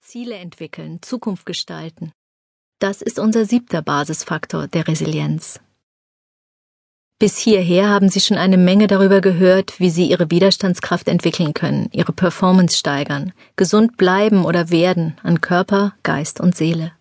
[0.00, 2.12] Ziele entwickeln, Zukunft gestalten.
[2.78, 5.60] Das ist unser siebter Basisfaktor der Resilienz.
[7.18, 11.90] Bis hierher haben Sie schon eine Menge darüber gehört, wie Sie Ihre Widerstandskraft entwickeln können,
[11.92, 16.92] Ihre Performance steigern, gesund bleiben oder werden an Körper, Geist und Seele.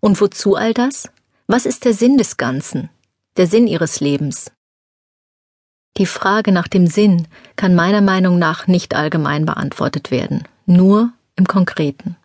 [0.00, 1.08] Und wozu all das?
[1.46, 2.90] Was ist der Sinn des Ganzen?
[3.36, 4.50] Der Sinn Ihres Lebens?
[5.98, 11.46] Die Frage nach dem Sinn kann meiner Meinung nach nicht allgemein beantwortet werden, nur im
[11.46, 12.16] Konkreten.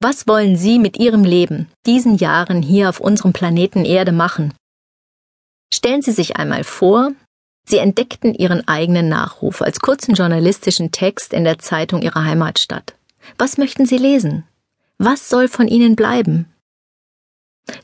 [0.00, 4.54] Was wollen Sie mit Ihrem Leben, diesen Jahren hier auf unserem Planeten Erde machen?
[5.74, 7.12] Stellen Sie sich einmal vor,
[7.68, 12.94] Sie entdeckten Ihren eigenen Nachruf als kurzen journalistischen Text in der Zeitung Ihrer Heimatstadt.
[13.36, 14.44] Was möchten Sie lesen?
[14.96, 16.46] Was soll von Ihnen bleiben?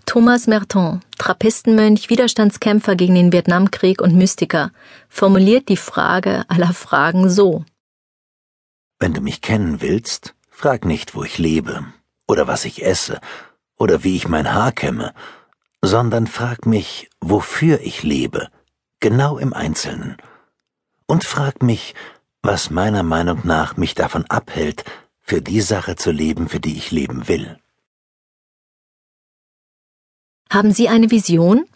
[0.06, 4.70] Thomas Merton, Trappistenmönch, Widerstandskämpfer gegen den Vietnamkrieg und Mystiker,
[5.09, 7.65] formuliert die Frage aller Fragen so.
[9.05, 11.85] Wenn du mich kennen willst, frag nicht, wo ich lebe,
[12.27, 13.21] oder was ich esse,
[13.77, 15.12] oder wie ich mein Haar kämme,
[15.83, 18.48] sondern frag mich, wofür ich lebe,
[19.01, 20.17] genau im Einzelnen.
[21.05, 21.95] Und frag mich,
[22.41, 24.87] was meiner Meinung nach mich davon abhält,
[25.21, 27.59] für die Sache zu leben, für die ich leben will.
[30.48, 31.67] Haben Sie eine Vision?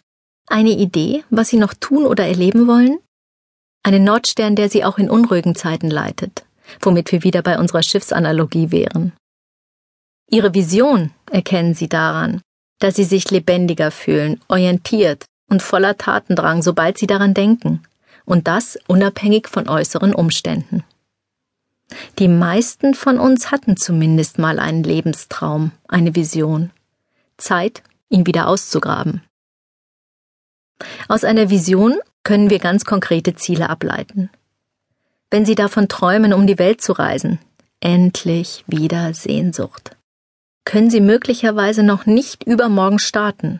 [0.47, 2.97] Eine Idee, was Sie noch tun oder erleben wollen?
[3.83, 6.48] Einen Nordstern, der Sie auch in unruhigen Zeiten leitet,
[6.81, 9.13] womit wir wieder bei unserer Schiffsanalogie wären.
[10.29, 12.41] Ihre Vision erkennen Sie daran,
[12.79, 17.83] dass sie sich lebendiger fühlen, orientiert und voller Tatendrang, sobald sie daran denken,
[18.25, 20.83] und das unabhängig von äußeren Umständen.
[22.19, 26.71] Die meisten von uns hatten zumindest mal einen Lebenstraum, eine Vision.
[27.37, 29.23] Zeit, ihn wieder auszugraben.
[31.07, 34.29] Aus einer Vision können wir ganz konkrete Ziele ableiten.
[35.31, 37.39] Wenn Sie davon träumen, um die Welt zu reisen,
[37.81, 39.95] endlich wieder Sehnsucht
[40.69, 43.59] können Sie möglicherweise noch nicht übermorgen starten.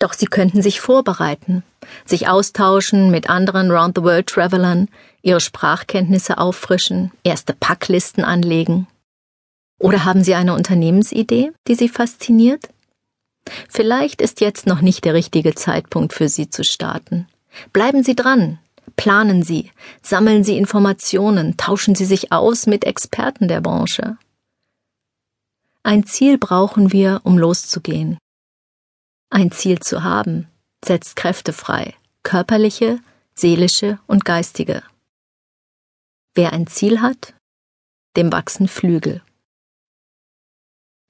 [0.00, 1.62] Doch Sie könnten sich vorbereiten,
[2.04, 4.88] sich austauschen mit anderen Round-the-World-Travelern,
[5.22, 8.88] Ihre Sprachkenntnisse auffrischen, erste Packlisten anlegen.
[9.78, 12.70] Oder haben Sie eine Unternehmensidee, die Sie fasziniert?
[13.68, 17.28] Vielleicht ist jetzt noch nicht der richtige Zeitpunkt für Sie zu starten.
[17.72, 18.58] Bleiben Sie dran,
[18.96, 19.70] planen Sie,
[20.02, 24.18] sammeln Sie Informationen, tauschen Sie sich aus mit Experten der Branche.
[25.82, 28.18] Ein Ziel brauchen wir, um loszugehen.
[29.30, 30.48] Ein Ziel zu haben
[30.84, 33.00] setzt Kräfte frei, körperliche,
[33.34, 34.82] seelische und geistige.
[36.34, 37.34] Wer ein Ziel hat,
[38.16, 39.22] dem wachsen Flügel.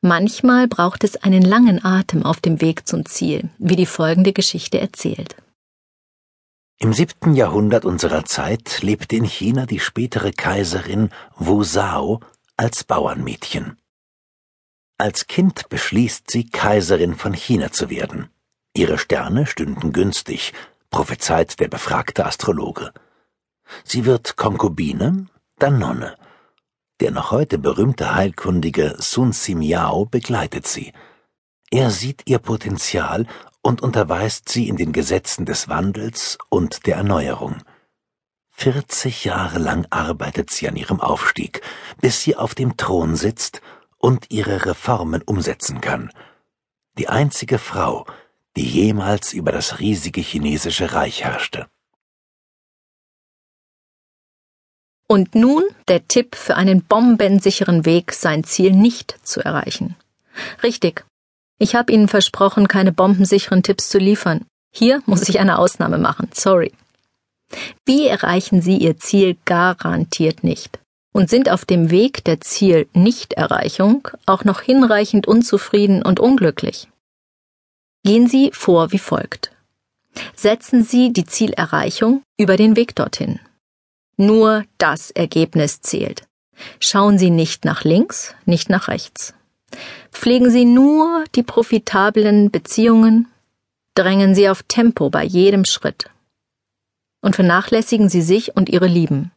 [0.02, 4.78] Manchmal braucht es einen langen Atem auf dem Weg zum Ziel, wie die folgende Geschichte
[4.78, 5.36] erzählt.
[6.78, 12.20] Im siebten Jahrhundert unserer Zeit lebte in China die spätere Kaiserin Wu Zhao
[12.58, 13.78] als Bauernmädchen.
[14.98, 18.28] Als Kind beschließt sie, Kaiserin von China zu werden.
[18.74, 20.52] Ihre Sterne stünden günstig,
[20.90, 22.92] prophezeit der befragte Astrologe.
[23.82, 25.28] Sie wird Konkubine,
[25.58, 26.16] dann Nonne.
[27.00, 30.92] Der noch heute berühmte Heilkundige Sun Simiao begleitet sie.
[31.70, 33.26] Er sieht ihr Potenzial
[33.66, 37.64] und unterweist sie in den Gesetzen des Wandels und der Erneuerung.
[38.52, 41.62] Vierzig Jahre lang arbeitet sie an ihrem Aufstieg,
[42.00, 43.60] bis sie auf dem Thron sitzt
[43.98, 46.12] und ihre Reformen umsetzen kann.
[46.96, 48.06] Die einzige Frau,
[48.56, 51.66] die jemals über das riesige chinesische Reich herrschte.
[55.08, 59.96] Und nun der Tipp für einen bombensicheren Weg, sein Ziel nicht zu erreichen.
[60.62, 61.04] Richtig.
[61.58, 64.44] Ich habe Ihnen versprochen, keine bombensicheren Tipps zu liefern.
[64.72, 66.28] Hier muss ich eine Ausnahme machen.
[66.34, 66.72] Sorry.
[67.84, 70.78] Wie erreichen Sie Ihr Ziel garantiert nicht?
[71.16, 76.88] und sind auf dem Weg der Zielnichterreichung auch noch hinreichend unzufrieden und unglücklich.
[78.04, 79.50] Gehen Sie vor wie folgt.
[80.34, 83.40] Setzen Sie die Zielerreichung über den Weg dorthin.
[84.18, 86.28] Nur das Ergebnis zählt.
[86.80, 89.32] Schauen Sie nicht nach links, nicht nach rechts.
[90.12, 93.28] Pflegen Sie nur die profitablen Beziehungen,
[93.94, 96.10] drängen Sie auf Tempo bei jedem Schritt.
[97.20, 99.32] Und vernachlässigen Sie sich und Ihre Lieben.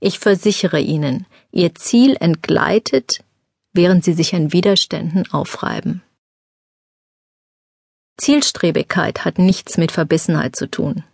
[0.00, 3.24] Ich versichere Ihnen, Ihr Ziel entgleitet,
[3.72, 6.02] während Sie sich an Widerständen aufreiben.
[8.18, 11.04] Zielstrebigkeit hat nichts mit Verbissenheit zu tun.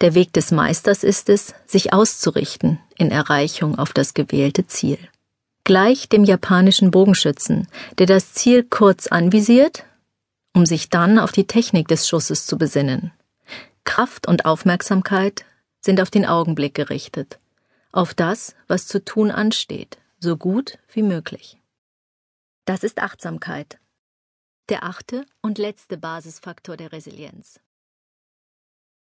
[0.00, 4.98] Der Weg des Meisters ist es, sich auszurichten in Erreichung auf das gewählte Ziel.
[5.66, 7.68] Gleich dem japanischen Bogenschützen,
[7.98, 9.84] der das Ziel kurz anvisiert,
[10.54, 13.12] um sich dann auf die Technik des Schusses zu besinnen.
[13.84, 15.44] Kraft und Aufmerksamkeit
[15.84, 17.38] sind auf den Augenblick gerichtet
[17.96, 21.58] auf das, was zu tun ansteht, so gut wie möglich.
[22.66, 23.78] Das ist Achtsamkeit.
[24.68, 27.58] Der achte und letzte Basisfaktor der Resilienz.